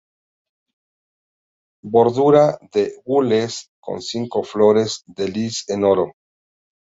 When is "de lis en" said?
5.19-5.83